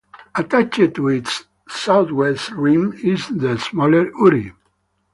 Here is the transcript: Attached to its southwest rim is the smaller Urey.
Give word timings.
Attached 0.33 0.95
to 0.95 1.09
its 1.09 1.43
southwest 1.69 2.49
rim 2.49 2.91
is 3.03 3.27
the 3.29 3.59
smaller 3.59 4.09
Urey. 4.13 4.51